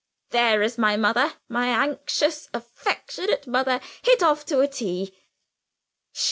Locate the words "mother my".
0.97-1.67